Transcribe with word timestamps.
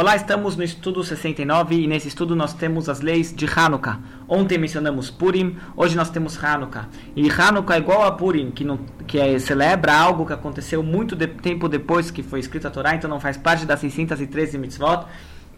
Olá, 0.00 0.16
estamos 0.16 0.56
no 0.56 0.64
estudo 0.64 1.04
69 1.04 1.74
e 1.74 1.86
nesse 1.86 2.08
estudo 2.08 2.34
nós 2.34 2.54
temos 2.54 2.88
as 2.88 3.02
leis 3.02 3.34
de 3.36 3.44
Hanukkah. 3.44 4.00
Ontem 4.26 4.56
mencionamos 4.56 5.10
Purim, 5.10 5.58
hoje 5.76 5.94
nós 5.94 6.08
temos 6.08 6.42
Hanukkah. 6.42 6.88
E 7.14 7.30
Hanukkah 7.30 7.74
é 7.74 7.80
igual 7.80 8.06
a 8.06 8.12
Purim, 8.12 8.50
que, 8.50 8.64
não, 8.64 8.78
que 9.06 9.18
é, 9.18 9.38
celebra 9.38 9.94
algo 9.94 10.24
que 10.24 10.32
aconteceu 10.32 10.82
muito 10.82 11.14
de, 11.14 11.26
tempo 11.26 11.68
depois 11.68 12.10
que 12.10 12.22
foi 12.22 12.40
escrita 12.40 12.68
a 12.68 12.70
Torá, 12.70 12.94
então 12.94 13.10
não 13.10 13.20
faz 13.20 13.36
parte 13.36 13.66
das 13.66 13.80
613 13.80 14.56
mitzvot. 14.56 15.04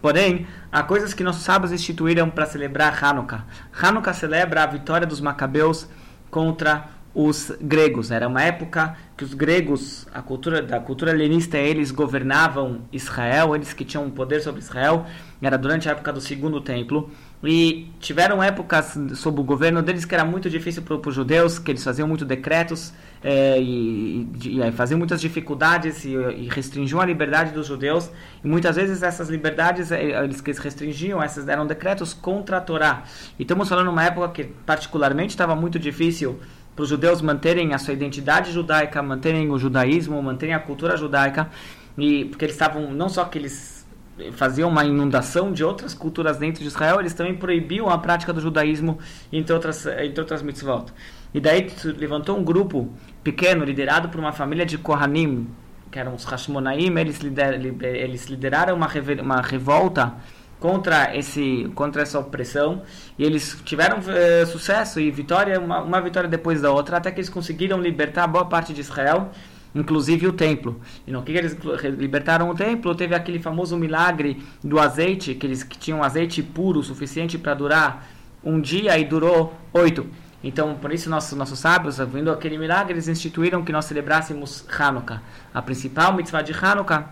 Porém, 0.00 0.44
há 0.72 0.82
coisas 0.82 1.14
que 1.14 1.22
nossos 1.22 1.44
sábios 1.44 1.70
instituíram 1.70 2.28
para 2.28 2.44
celebrar 2.44 2.98
Hanukkah. 3.00 3.44
Hanukkah 3.80 4.12
celebra 4.12 4.64
a 4.64 4.66
vitória 4.66 5.06
dos 5.06 5.20
macabeus 5.20 5.88
contra 6.32 6.88
os 7.14 7.52
gregos. 7.60 8.10
Era 8.10 8.26
uma 8.26 8.42
época 8.42 8.96
que 9.16 9.24
os 9.24 9.34
gregos, 9.34 10.06
a 10.12 10.22
cultura 10.22 10.62
da 10.62 10.80
cultura 10.80 11.10
helenista, 11.10 11.58
eles 11.58 11.90
governavam 11.90 12.80
Israel, 12.92 13.54
eles 13.54 13.72
que 13.72 13.84
tinham 13.84 14.10
poder 14.10 14.40
sobre 14.40 14.60
Israel. 14.60 15.06
Era 15.40 15.58
durante 15.58 15.88
a 15.88 15.92
época 15.92 16.12
do 16.12 16.20
Segundo 16.20 16.60
Templo 16.60 17.10
e 17.44 17.90
tiveram 17.98 18.40
épocas 18.40 18.96
sob 19.14 19.40
o 19.40 19.42
governo 19.42 19.82
deles 19.82 20.04
que 20.04 20.14
era 20.14 20.24
muito 20.24 20.48
difícil 20.48 20.82
para 20.82 20.96
os 20.96 21.14
judeus, 21.14 21.58
que 21.58 21.72
eles 21.72 21.82
faziam 21.82 22.06
muito 22.06 22.24
decretos 22.24 22.92
é, 23.22 23.60
e, 23.60 24.28
e, 24.44 24.60
e, 24.60 24.72
faziam 24.72 24.96
muitas 24.96 25.20
dificuldades 25.20 26.04
e, 26.04 26.14
e, 26.14 26.48
restringiam 26.48 27.00
a 27.00 27.04
liberdade 27.04 27.50
dos 27.50 27.66
judeus. 27.66 28.08
E 28.44 28.46
muitas 28.46 28.76
vezes 28.76 29.02
essas 29.02 29.28
liberdades 29.28 29.90
eh, 29.90 30.22
eles 30.22 30.40
que 30.40 30.52
restringiam, 30.52 31.20
essas 31.20 31.48
eram 31.48 31.66
decretos 31.66 32.14
contra 32.14 32.58
a 32.58 32.60
Torá. 32.60 33.02
E 33.36 33.42
estamos 33.42 33.68
falando 33.68 33.86
de 33.86 33.92
uma 33.92 34.04
época 34.04 34.28
que 34.28 34.44
particularmente 34.44 35.30
estava 35.30 35.56
muito 35.56 35.78
difícil 35.80 36.38
para 36.74 36.82
os 36.82 36.88
judeus 36.88 37.20
manterem 37.20 37.74
a 37.74 37.78
sua 37.78 37.94
identidade 37.94 38.52
judaica, 38.52 39.02
manterem 39.02 39.50
o 39.50 39.58
judaísmo, 39.58 40.22
manterem 40.22 40.54
a 40.54 40.58
cultura 40.58 40.96
judaica, 40.96 41.50
e 41.96 42.24
porque 42.26 42.44
eles 42.44 42.54
estavam 42.54 42.90
não 42.90 43.08
só 43.08 43.24
que 43.24 43.38
eles 43.38 43.86
faziam 44.32 44.68
uma 44.68 44.84
inundação 44.84 45.52
de 45.52 45.64
outras 45.64 45.94
culturas 45.94 46.36
dentro 46.36 46.62
de 46.62 46.68
Israel, 46.68 47.00
eles 47.00 47.14
também 47.14 47.34
proibiam 47.34 47.88
a 47.88 47.98
prática 47.98 48.32
do 48.32 48.40
judaísmo 48.40 48.98
entre 49.32 49.52
outras 49.52 49.86
entre 49.86 50.20
outras 50.20 50.42
mitzvot. 50.42 50.86
E 51.34 51.40
daí 51.40 51.70
levantou 51.98 52.36
um 52.36 52.44
grupo 52.44 52.90
pequeno 53.24 53.64
liderado 53.64 54.08
por 54.08 54.20
uma 54.20 54.32
família 54.32 54.66
de 54.66 54.76
Kohanim, 54.76 55.48
que 55.90 55.98
eram 55.98 56.14
os 56.14 56.24
Hashmonaim, 56.24 56.98
eles, 56.98 57.18
lider, 57.20 57.54
eles 57.84 58.26
lideraram 58.26 58.74
uma, 58.74 58.88
uma 59.22 59.40
revolta 59.40 60.14
contra 60.62 61.14
esse 61.16 61.68
contra 61.74 62.02
essa 62.02 62.20
opressão. 62.20 62.82
E 63.18 63.24
eles 63.24 63.60
tiveram 63.64 63.98
uh, 63.98 64.46
sucesso 64.46 65.00
e 65.00 65.10
vitória 65.10 65.58
uma, 65.58 65.82
uma, 65.82 66.00
vitória 66.00 66.28
depois 66.28 66.62
da 66.62 66.70
outra 66.70 66.98
até 66.98 67.10
que 67.10 67.18
eles 67.18 67.28
conseguiram 67.28 67.80
libertar 67.80 68.28
boa 68.28 68.44
parte 68.44 68.72
de 68.72 68.80
Israel 68.80 69.32
inclusive 69.74 70.26
o 70.26 70.32
templo. 70.32 70.80
E 71.06 71.10
no 71.10 71.22
que 71.22 71.32
eles 71.32 71.56
libertaram 71.98 72.48
o 72.50 72.54
templo? 72.54 72.94
Teve 72.94 73.14
aquele 73.14 73.38
famoso 73.38 73.76
milagre 73.76 74.40
do 74.62 74.78
azeite 74.78 75.34
que 75.34 75.46
eles 75.46 75.64
que 75.64 75.78
tinham 75.78 76.02
azeite 76.02 76.42
puro 76.42 76.82
suficiente 76.82 77.38
para 77.38 77.54
durar 77.54 78.06
um 78.44 78.60
dia 78.60 78.96
e 78.98 79.04
durou 79.04 79.54
oito. 79.72 80.06
Então, 80.44 80.74
por 80.74 80.92
isso, 80.92 81.08
nossos, 81.08 81.38
nossos 81.38 81.58
sábios, 81.58 81.98
vendo 81.98 82.30
aquele 82.30 82.58
milagre, 82.58 82.92
eles 82.92 83.08
instituíram 83.08 83.64
que 83.64 83.72
nós 83.72 83.84
celebrássemos 83.86 84.64
Hanukkah. 84.68 85.22
A 85.54 85.62
principal 85.62 86.12
mitzvah 86.12 86.42
de 86.42 86.52
Hanukkah 86.52 87.10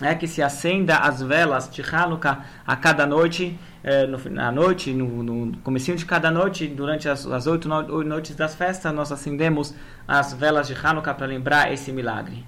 é 0.00 0.14
que 0.14 0.26
se 0.26 0.42
acenda 0.42 0.98
as 0.98 1.22
velas 1.22 1.70
de 1.70 1.82
Hanukkah 1.82 2.44
a 2.66 2.76
cada 2.76 3.06
noite, 3.06 3.58
é, 3.82 4.06
no, 4.06 4.18
na 4.30 4.50
noite, 4.50 4.92
no, 4.92 5.22
no 5.22 5.56
comecinho 5.58 5.96
de 5.96 6.04
cada 6.04 6.30
noite, 6.30 6.66
durante 6.66 7.08
as, 7.08 7.46
oito 7.46 7.68
no, 7.68 8.02
noites 8.02 8.34
das 8.34 8.54
festas, 8.54 8.92
nós 8.92 9.12
acendemos 9.12 9.74
as 10.06 10.32
velas 10.32 10.66
de 10.66 10.74
Hanukkah 10.74 11.14
para 11.14 11.26
lembrar 11.26 11.72
esse 11.72 11.92
milagre. 11.92 12.44